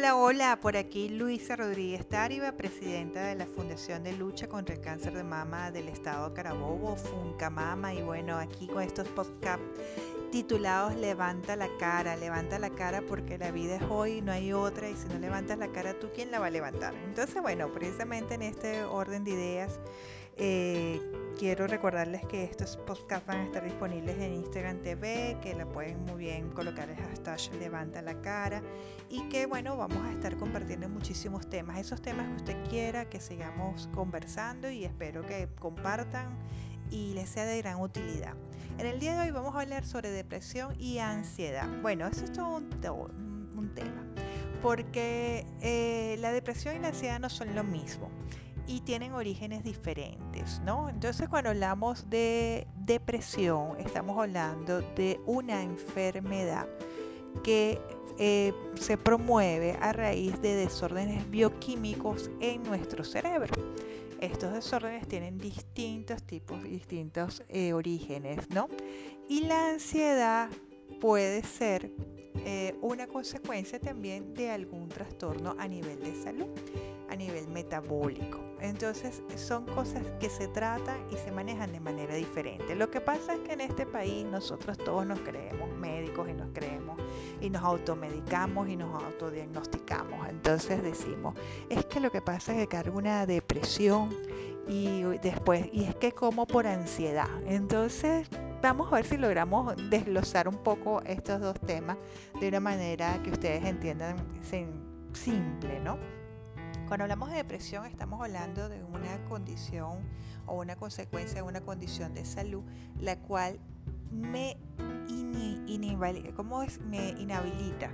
[0.00, 4.80] Hola, hola, por aquí Luisa Rodríguez Táriba, presidenta de la Fundación de Lucha contra el
[4.80, 6.96] Cáncer de Mama del Estado Carabobo,
[7.50, 9.62] Mama, y bueno, aquí con estos podcasts
[10.32, 14.88] titulados Levanta la cara, levanta la cara porque la vida es hoy, no hay otra,
[14.88, 16.94] y si no levantas la cara, ¿tú quién la va a levantar?
[17.04, 19.80] Entonces, bueno, precisamente en este orden de ideas,
[20.42, 20.98] eh,
[21.38, 26.02] quiero recordarles que estos podcasts van a estar disponibles en Instagram TV, que la pueden
[26.06, 28.62] muy bien colocar el hashtag levanta la cara
[29.10, 33.20] y que bueno, vamos a estar compartiendo muchísimos temas, esos temas que usted quiera que
[33.20, 36.38] sigamos conversando y espero que compartan
[36.90, 38.34] y les sea de gran utilidad.
[38.78, 41.68] En el día de hoy vamos a hablar sobre depresión y ansiedad.
[41.82, 44.06] Bueno, eso es todo un, tema,
[44.62, 48.10] porque eh, la depresión y la ansiedad no son lo mismo
[48.70, 50.88] y tienen orígenes diferentes, ¿no?
[50.88, 56.68] Entonces cuando hablamos de depresión, estamos hablando de una enfermedad
[57.42, 57.80] que
[58.18, 63.52] eh, se promueve a raíz de desórdenes bioquímicos en nuestro cerebro.
[64.20, 68.68] Estos desórdenes tienen distintos tipos, distintos eh, orígenes, ¿no?
[69.28, 70.48] Y la ansiedad
[71.00, 71.90] puede ser
[72.44, 76.48] eh, una consecuencia también de algún trastorno a nivel de salud,
[77.08, 78.40] a nivel metabólico.
[78.60, 82.74] Entonces son cosas que se tratan y se manejan de manera diferente.
[82.74, 86.50] Lo que pasa es que en este país nosotros todos nos creemos médicos y nos
[86.52, 86.98] creemos
[87.40, 90.28] y nos automedicamos y nos autodiagnosticamos.
[90.28, 91.34] Entonces decimos,
[91.68, 94.14] es que lo que pasa es que cargo una depresión
[94.68, 97.28] y después, y es que como por ansiedad.
[97.46, 98.28] Entonces
[98.62, 101.96] vamos a ver si logramos desglosar un poco estos dos temas
[102.40, 104.16] de una manera que ustedes entiendan
[105.12, 105.98] simple, ¿no?
[106.86, 110.00] Cuando hablamos de depresión estamos hablando de una condición
[110.46, 112.62] o una consecuencia de una condición de salud
[112.98, 113.58] la cual
[114.10, 114.56] me,
[116.64, 116.80] es?
[116.80, 117.90] me inhabilita.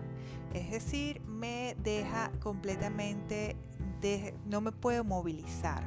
[0.54, 3.56] Es decir, me deja completamente,
[4.46, 5.84] no me puedo movilizar.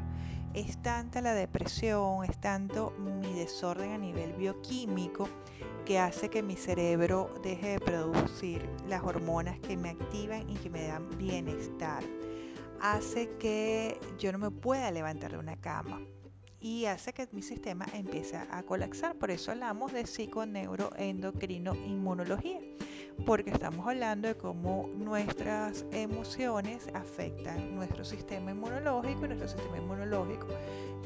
[0.53, 5.29] Es tanta la depresión, es tanto mi desorden a nivel bioquímico
[5.85, 10.69] que hace que mi cerebro deje de producir las hormonas que me activan y que
[10.69, 12.03] me dan bienestar
[12.81, 16.01] hace que yo no me pueda levantar de una cama
[16.59, 19.15] y hace que mi sistema empiece a colapsar.
[19.17, 22.59] Por eso hablamos de psiconeuroendocrino inmunología,
[23.25, 30.47] porque estamos hablando de cómo nuestras emociones afectan nuestro sistema inmunológico y nuestro sistema inmunológico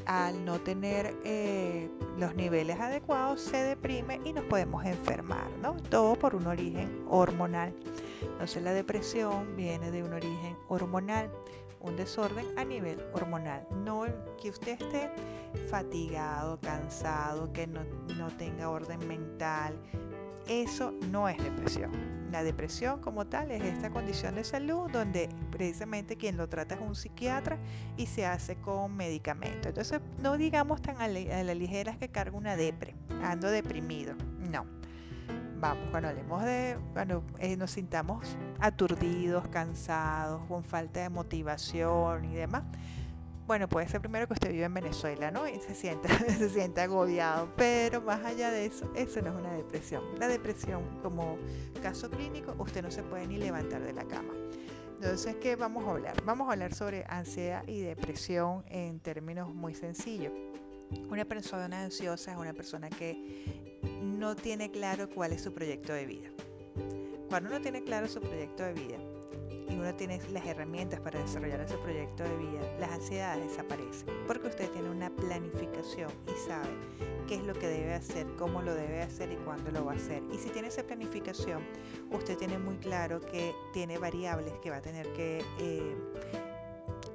[0.06, 5.76] al no tener eh, los niveles adecuados se deprime y nos podemos enfermar, ¿no?
[5.90, 7.72] Todo por un origen hormonal.
[8.20, 11.30] Entonces la depresión viene de un origen hormonal
[11.84, 13.66] un desorden a nivel hormonal.
[13.84, 14.04] No
[14.40, 15.10] que usted esté
[15.68, 17.84] fatigado, cansado, que no,
[18.38, 19.78] tenga orden mental.
[20.48, 21.90] Eso no es depresión.
[22.30, 26.80] La depresión como tal es esta condición de salud donde precisamente quien lo trata es
[26.80, 27.58] un psiquiatra
[27.96, 29.68] y se hace con medicamento.
[29.68, 34.14] Entonces no digamos tan a la, ligera que cargo una depre, ando deprimido.
[34.50, 34.66] No
[35.60, 42.34] vamos, cuando hablemos de, cuando eh, nos sintamos aturdidos, cansados, con falta de motivación y
[42.34, 42.64] demás,
[43.46, 45.46] bueno, puede ser primero que usted vive en Venezuela, ¿no?
[45.46, 49.52] Y se sienta, se sienta agobiado, pero más allá de eso, eso no es una
[49.52, 50.02] depresión.
[50.18, 51.36] La depresión, como
[51.82, 54.32] caso clínico, usted no se puede ni levantar de la cama.
[54.94, 56.14] Entonces, ¿qué vamos a hablar?
[56.24, 60.32] Vamos a hablar sobre ansiedad y depresión en términos muy sencillos.
[61.10, 66.06] Una persona ansiosa es una persona que no tiene claro cuál es su proyecto de
[66.06, 66.28] vida.
[67.28, 69.13] Cuando uno tiene claro su proyecto de vida
[69.68, 74.48] y uno tiene las herramientas para desarrollar ese proyecto de vida, las ansiedades desaparecen porque
[74.48, 76.68] usted tiene una planificación y sabe
[77.26, 79.96] qué es lo que debe hacer, cómo lo debe hacer y cuándo lo va a
[79.96, 80.22] hacer.
[80.32, 81.62] Y si tiene esa planificación,
[82.10, 85.96] usted tiene muy claro que tiene variables que va a tener que eh,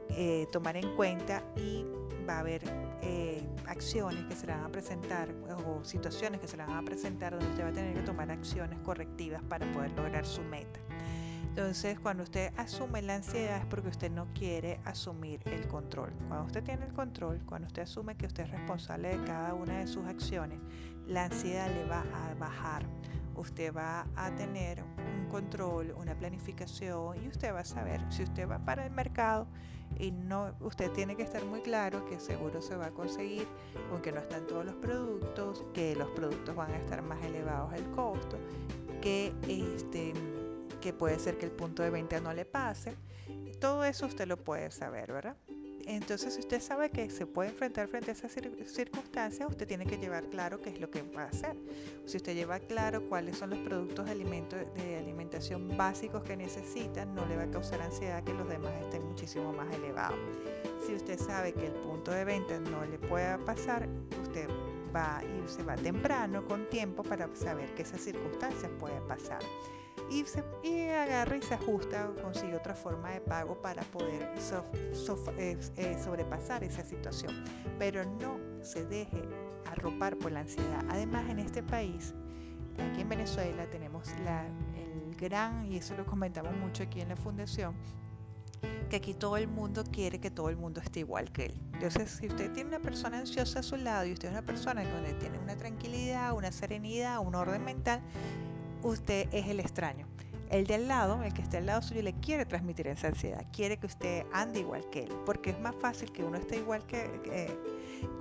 [0.10, 1.86] eh, tomar en cuenta y
[2.28, 2.62] va a haber
[3.02, 5.30] eh, acciones que se le van a presentar
[5.66, 8.30] o situaciones que se le van a presentar donde usted va a tener que tomar
[8.30, 10.80] acciones correctivas para poder lograr su meta.
[11.50, 16.13] Entonces, cuando usted asume la ansiedad es porque usted no quiere asumir el control.
[16.28, 19.80] Cuando usted tiene el control, cuando usted asume que usted es responsable de cada una
[19.80, 20.60] de sus acciones,
[21.07, 22.86] la ansiedad le va a bajar.
[23.36, 28.48] Usted va a tener un control, una planificación y usted va a saber si usted
[28.48, 29.48] va para el mercado
[29.98, 33.48] y no usted tiene que estar muy claro que seguro se va a conseguir
[33.92, 37.90] aunque no están todos los productos, que los productos van a estar más elevados el
[37.92, 38.38] costo,
[39.02, 40.13] que este
[40.81, 42.95] que puede ser que el punto de venta no le pase.
[43.60, 45.36] Todo eso usted lo puede saber, ¿verdad?
[45.86, 49.98] Entonces, si usted sabe que se puede enfrentar frente a esas circunstancias, usted tiene que
[49.98, 51.57] llevar claro qué es lo que va a hacer.
[52.06, 57.25] Si usted lleva claro cuáles son los productos de, de alimentación básicos que necesita, no
[57.25, 60.19] le va a causar ansiedad que los demás estén muchísimo más elevados.
[60.86, 63.89] Si usted sabe que el punto de venta no le pueda pasar,
[64.21, 64.48] usted
[64.95, 69.39] va y se va temprano con tiempo para saber que esas circunstancias pueden pasar
[70.10, 74.30] y, se, y agarra y se ajusta o consigue otra forma de pago para poder
[75.38, 77.44] eh, eh, sobrepasar esa situación.
[77.78, 79.22] Pero no se deje
[79.66, 80.84] arropar por la ansiedad.
[80.90, 82.14] Además, en este país,
[82.92, 84.46] aquí en Venezuela, tenemos la,
[84.76, 87.76] el gran, y eso lo comentamos mucho aquí en la fundación,
[88.90, 91.62] que aquí todo el mundo quiere que todo el mundo esté igual que él.
[91.74, 94.84] Entonces, si usted tiene una persona ansiosa a su lado y usted es una persona
[94.84, 98.02] donde tiene una tranquilidad, una serenidad, un orden mental,
[98.84, 100.08] usted es el extraño.
[100.50, 103.46] El de al lado, el que está al lado suyo, le quiere transmitir esa ansiedad,
[103.54, 106.84] quiere que usted ande igual que él, porque es más fácil que uno esté igual
[106.88, 107.08] que,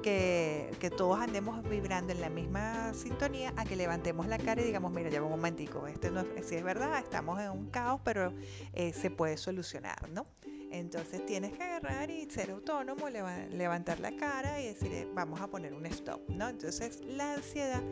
[0.03, 4.65] que, que, todos andemos vibrando en la misma sintonía a que levantemos la cara y
[4.65, 8.35] digamos, mira, ya un momentico, este no si es verdad, estamos en un caos, pero
[8.75, 10.27] eh, se puede solucionar, ¿no?
[10.71, 15.49] Entonces tienes que agarrar y ser autónomo, levantar la cara y decir, eh, vamos a
[15.49, 16.49] poner un stop, ¿no?
[16.49, 17.83] Entonces la ansiedad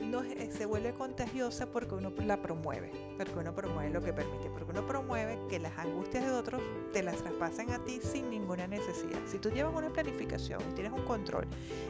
[0.00, 4.70] eh, se vuelve contagiosa porque uno la promueve, porque uno promueve lo que permite, porque
[4.70, 6.62] uno promueve que las angustias de otros
[6.92, 9.20] te las traspasen a ti sin ninguna necesidad.
[9.26, 11.46] Si tú llevas una planificación tienes un control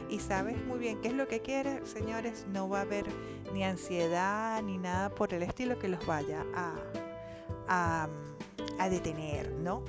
[0.09, 3.05] y sabes muy bien qué es lo que quieres, señores, no va a haber
[3.53, 6.45] ni ansiedad ni nada por el estilo que los vaya
[7.67, 8.07] a
[8.89, 9.83] detener, ¿no?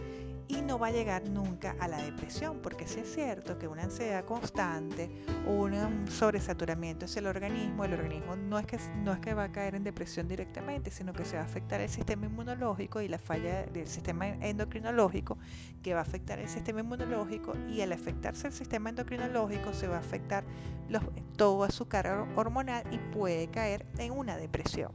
[0.52, 3.84] Y no va a llegar nunca a la depresión, porque si es cierto que una
[3.84, 5.10] ansiedad constante,
[5.46, 9.52] un sobresaturamiento es el organismo, el organismo no es, que, no es que va a
[9.52, 13.18] caer en depresión directamente, sino que se va a afectar el sistema inmunológico y la
[13.18, 15.38] falla del sistema endocrinológico,
[15.82, 19.96] que va a afectar el sistema inmunológico y al afectarse el sistema endocrinológico se va
[19.96, 20.44] a afectar
[20.88, 21.02] los,
[21.36, 24.92] toda su carga hormonal y puede caer en una depresión.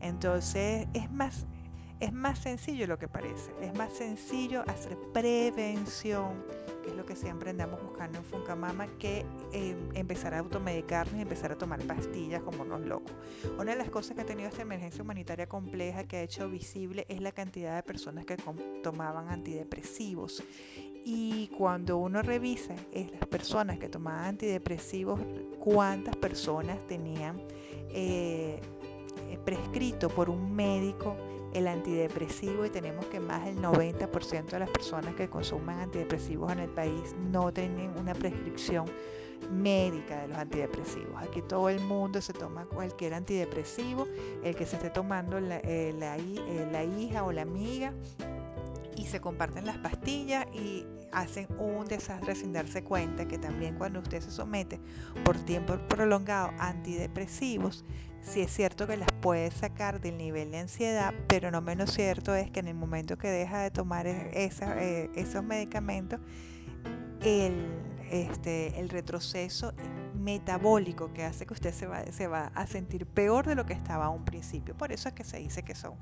[0.00, 1.46] Entonces es más
[2.02, 6.44] es más sencillo lo que parece, es más sencillo hacer prevención,
[6.82, 11.22] que es lo que siempre andamos buscando en Funcamama, que em, empezar a automedicarnos y
[11.22, 13.12] empezar a tomar pastillas como unos locos.
[13.56, 17.06] Una de las cosas que ha tenido esta emergencia humanitaria compleja que ha hecho visible
[17.08, 18.36] es la cantidad de personas que
[18.82, 20.42] tomaban antidepresivos.
[21.04, 25.20] Y cuando uno revisa es las personas que tomaban antidepresivos,
[25.60, 27.40] cuántas personas tenían
[27.90, 28.60] eh,
[29.44, 31.16] prescrito por un médico
[31.52, 36.60] el antidepresivo y tenemos que más del 90% de las personas que consumen antidepresivos en
[36.60, 38.86] el país no tienen una prescripción
[39.50, 41.20] médica de los antidepresivos.
[41.22, 44.06] Aquí todo el mundo se toma cualquier antidepresivo,
[44.44, 47.92] el que se esté tomando la, eh, eh, la hija o la amiga
[48.96, 54.00] y se comparten las pastillas y hacen un desastre sin darse cuenta que también cuando
[54.00, 54.80] usted se somete
[55.24, 57.84] por tiempo prolongado a antidepresivos,
[58.22, 62.34] sí es cierto que las puede sacar del nivel de ansiedad, pero no menos cierto
[62.34, 66.20] es que en el momento que deja de tomar e-, eh, esos medicamentos,
[67.20, 67.68] el,
[68.10, 69.72] este, el retroceso
[70.14, 74.08] metabólico que hace que usted se va, a sentir peor de lo que estaba a
[74.08, 74.76] un principio.
[74.76, 75.94] Por eso es que se dice que son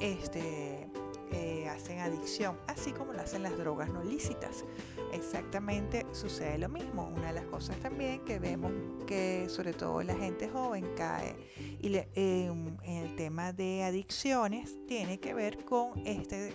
[0.00, 0.88] este,
[1.32, 4.64] eh, hacen adicción, así como lo hacen las drogas no lícitas.
[5.12, 7.08] Exactamente sucede lo mismo.
[7.14, 8.72] Una de las cosas también que vemos
[9.06, 11.36] que sobre todo la gente joven cae
[11.80, 16.52] y em, en el tema de adicciones tiene que ver con este,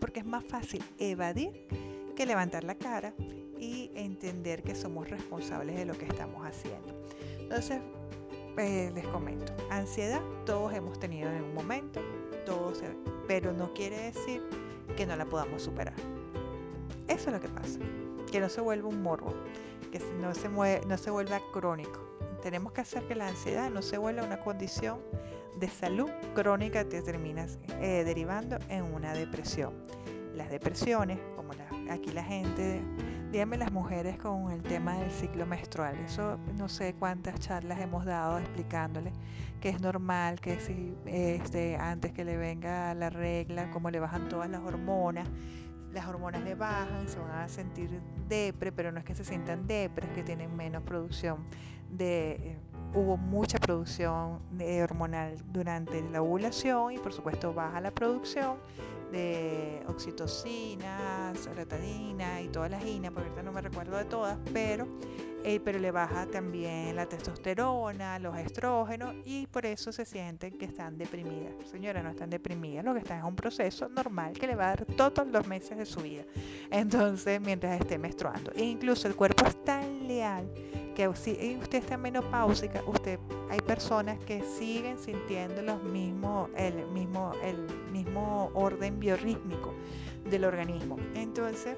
[0.00, 1.66] porque es más fácil evadir
[2.14, 3.14] que levantar la cara
[3.58, 6.94] y entender que somos responsables de lo que estamos haciendo.
[7.38, 7.80] Entonces,
[8.56, 12.00] eh, les comento, ansiedad todos hemos tenido en un momento,
[12.44, 12.82] todos
[13.26, 14.42] pero no quiere decir
[14.96, 15.94] que no la podamos superar.
[17.08, 17.78] Eso es lo que pasa,
[18.30, 19.34] que no se vuelva un morbo,
[19.90, 22.00] que no se, no se vuelva crónico.
[22.42, 25.00] Tenemos que hacer que la ansiedad no se vuelva una condición
[25.58, 27.46] de salud crónica que termina
[27.80, 29.72] eh, derivando en una depresión.
[30.34, 31.52] Las depresiones, como
[31.90, 32.82] aquí la gente,
[33.34, 38.04] díganme las mujeres con el tema del ciclo menstrual, eso no sé cuántas charlas hemos
[38.04, 39.12] dado explicándoles
[39.60, 44.28] que es normal que si este, antes que le venga la regla, como le bajan
[44.28, 45.28] todas las hormonas,
[45.92, 49.66] las hormonas le bajan, se van a sentir depre, pero no es que se sientan
[49.66, 51.44] depre, es que tienen menos producción
[51.90, 52.56] de...
[52.94, 54.40] Eh, hubo mucha producción
[54.82, 58.56] hormonal durante la ovulación y por supuesto baja la producción
[59.12, 64.86] de oxitocina, serotonina y todas las INA, porque ahorita no me recuerdo de todas, pero
[65.44, 70.64] eh, pero le baja también la testosterona, los estrógenos y por eso se sienten que
[70.64, 71.52] están deprimidas.
[71.70, 74.68] Señora, no están deprimidas, lo que están es un proceso normal que le va a
[74.68, 76.24] dar todos los meses de su vida.
[76.70, 78.52] Entonces, mientras esté menstruando.
[78.52, 80.50] E incluso el cuerpo es tan leal
[80.94, 83.18] que si usted está menopáusica, usted
[83.50, 89.74] hay personas que siguen sintiendo los mismos, el mismo, el mismo orden biorrítmico
[90.30, 90.96] del organismo.
[91.14, 91.76] Entonces,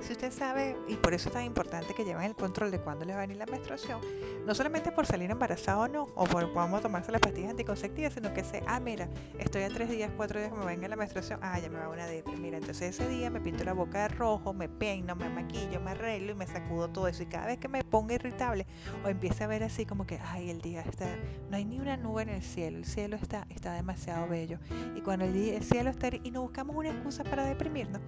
[0.00, 3.04] si usted sabe, y por eso es tan importante que lleven el control de cuándo
[3.04, 4.00] le va a venir la menstruación,
[4.46, 8.32] no solamente por salir embarazado o no, o por podamos tomarse las pastillas anticonceptivas, sino
[8.34, 9.08] que sé, ah, mira,
[9.38, 11.88] estoy a tres días, cuatro días que me venga la menstruación, ah, ya me va
[11.88, 15.28] una de mira, entonces ese día me pinto la boca de rojo, me peino, me
[15.28, 17.22] maquillo, me arreglo y me sacudo todo eso.
[17.22, 18.66] Y cada vez que me ponga irritable
[19.04, 21.06] o empiece a ver así como que, ay, el día está,
[21.50, 24.58] no hay ni una nube en el cielo, el cielo está, está demasiado bello.
[24.96, 28.00] Y cuando el, día, el cielo está, y no buscamos una excusa para deprimirnos,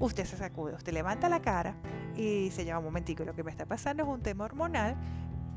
[0.00, 1.74] usted se sacude, usted levanta la cara
[2.16, 3.24] y se lleva un momentico.
[3.24, 4.96] Lo que me está pasando es un tema hormonal.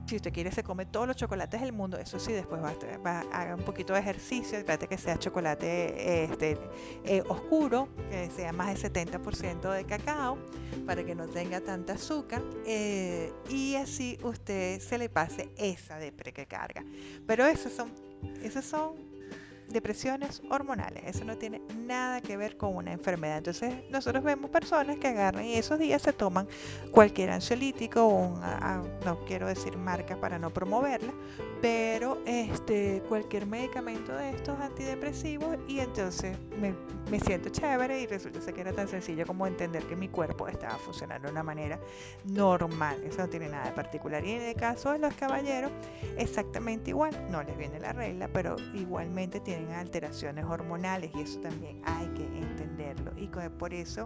[0.05, 1.97] Si usted quiere, se come todos los chocolates del mundo.
[1.97, 2.75] Eso sí, después va,
[3.09, 4.63] a haga un poquito de ejercicio.
[4.65, 6.59] Trate que sea chocolate este,
[7.05, 10.37] eh, oscuro, que sea más del 70% de cacao,
[10.85, 12.41] para que no tenga tanta azúcar.
[12.65, 16.83] Eh, y así usted se le pase esa depre que carga.
[17.25, 17.89] Pero esos son,
[18.61, 19.12] son
[19.73, 21.03] depresiones hormonales.
[21.05, 23.37] Eso no tiene nada que ver con una enfermedad.
[23.37, 26.47] Entonces nosotros vemos personas que agarran y esos días se toman
[26.91, 28.39] cualquier ansiolítico, un,
[29.05, 31.13] no quiero decir marcas para no promoverla,
[31.61, 36.73] pero este, cualquier medicamento de estos antidepresivos y entonces me,
[37.09, 40.77] me siento chévere y resulta que era tan sencillo como entender que mi cuerpo estaba
[40.77, 41.79] funcionando de una manera
[42.25, 43.03] normal.
[43.03, 44.23] Eso no tiene nada de particular.
[44.25, 45.71] Y en el caso de los caballeros,
[46.17, 47.11] exactamente igual.
[47.29, 52.25] No les viene la regla, pero igualmente tienen alteraciones hormonales y eso también hay que
[52.25, 53.11] entenderlo.
[53.17, 54.05] Y por eso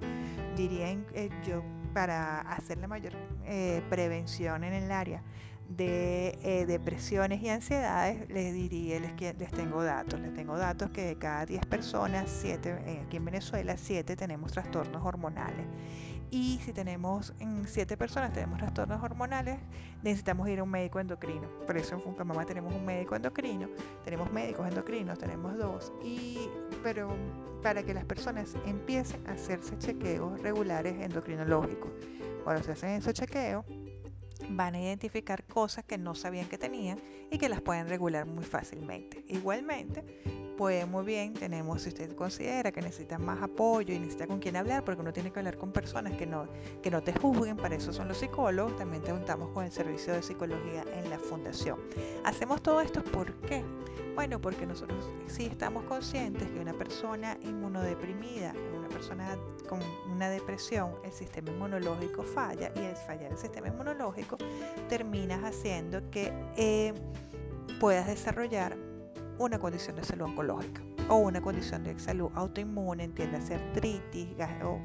[0.55, 3.13] diría eh, yo, para hacer la mayor
[3.45, 5.23] eh, prevención en el área
[5.69, 11.03] de eh, depresiones y ansiedades, les diría, les, les tengo datos, les tengo datos que
[11.03, 15.65] de cada 10 personas, 7, aquí en Venezuela, 7 tenemos trastornos hormonales.
[16.29, 19.57] Y si tenemos en 7 personas tenemos trastornos hormonales,
[20.03, 21.47] necesitamos ir a un médico endocrino.
[21.65, 23.69] Por eso en Funcamama tenemos un médico endocrino,
[24.03, 25.93] tenemos médicos endocrinos, tenemos dos.
[26.03, 26.49] Y,
[26.83, 27.15] pero
[27.63, 31.91] para que las personas empiecen a hacerse chequeos regulares endocrinológicos.
[32.43, 33.65] Cuando se hacen esos chequeos,
[34.49, 36.99] van a identificar cosas que no sabían que tenían
[37.31, 39.23] y que las pueden regular muy fácilmente.
[39.27, 40.03] Igualmente,
[40.57, 44.55] pues muy bien, tenemos, si usted considera que necesita más apoyo y necesita con quién
[44.55, 46.47] hablar, porque uno tiene que hablar con personas que no,
[46.81, 50.13] que no te juzguen, para eso son los psicólogos, también te juntamos con el servicio
[50.13, 51.79] de psicología en la fundación.
[52.23, 53.63] Hacemos todo esto ¿por qué?
[54.15, 59.37] Bueno, porque nosotros sí estamos conscientes que una persona inmunodeprimida, una persona
[59.69, 59.79] con
[60.11, 64.37] una depresión, el sistema inmunológico falla y al fallar el sistema inmunológico
[64.89, 66.95] terminas haciendo que eh,
[67.79, 68.86] puedas desarrollar
[69.39, 74.27] una condición de salud oncológica o una condición de salud autoinmune, entiéndase artritis,
[74.63, 74.79] o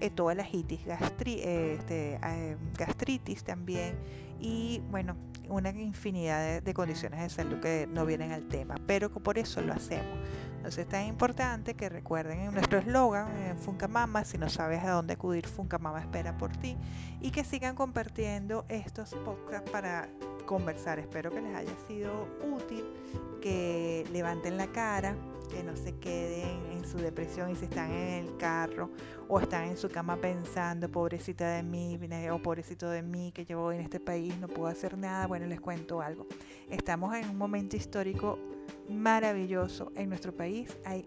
[0.00, 3.96] eh, todas las itis, eh, este, eh, gastritis también
[4.40, 5.16] y bueno,
[5.48, 9.72] una infinidad de, condiciones de salud que no vienen al tema, pero por eso lo
[9.72, 10.18] hacemos.
[10.56, 14.90] Entonces es tan importante que recuerden en nuestro eslogan, en Funcamama, si no sabes a
[14.90, 16.76] dónde acudir, Funcamama espera por ti,
[17.20, 20.08] y que sigan compartiendo estos podcasts para
[20.48, 20.98] conversar.
[20.98, 22.84] Espero que les haya sido útil,
[23.42, 25.14] que levanten la cara,
[25.50, 28.90] que no se queden en su depresión y si están en el carro
[29.28, 31.98] o están en su cama pensando, pobrecita de mí
[32.32, 35.26] o pobrecito de mí que llevo en este país, no puedo hacer nada.
[35.26, 36.26] Bueno, les cuento algo.
[36.70, 38.38] Estamos en un momento histórico
[38.88, 40.78] maravilloso en nuestro país.
[40.86, 41.04] Hay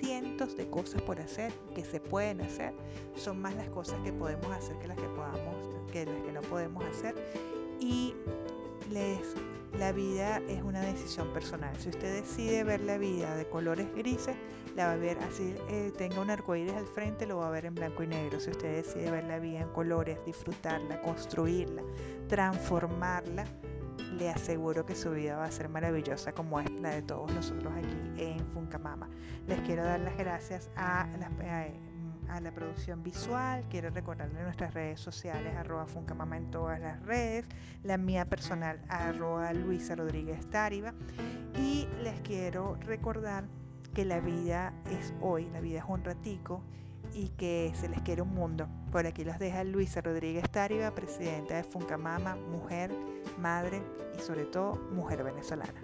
[0.00, 2.74] cientos de cosas por hacer que se pueden hacer.
[3.14, 6.40] Son más las cosas que podemos hacer que las que podamos, que las que no
[6.42, 7.14] podemos hacer.
[7.80, 8.14] Y
[8.90, 11.74] la vida es una decisión personal.
[11.78, 14.36] Si usted decide ver la vida de colores grises,
[14.76, 17.66] la va a ver así, eh, tenga un arcoíris al frente, lo va a ver
[17.66, 18.40] en blanco y negro.
[18.40, 21.82] Si usted decide ver la vida en colores, disfrutarla, construirla,
[22.28, 23.44] transformarla,
[24.18, 27.72] le aseguro que su vida va a ser maravillosa como es la de todos nosotros
[27.76, 29.08] aquí en Funcamama.
[29.46, 31.30] Les quiero dar las gracias a las...
[31.40, 31.89] Eh,
[32.30, 33.64] a la producción visual.
[33.70, 37.46] Quiero recordarle nuestras redes sociales, arroba Funcamama en todas las redes,
[37.82, 40.94] la mía personal, arroba Luisa Rodríguez Táriba.
[41.58, 43.44] Y les quiero recordar
[43.94, 46.62] que la vida es hoy, la vida es un ratico
[47.12, 48.68] y que se les quiere un mundo.
[48.92, 52.92] Por aquí los deja Luisa Rodríguez Táriba, presidenta de Funcamama, mujer,
[53.38, 53.82] madre
[54.16, 55.80] y sobre todo mujer venezolana.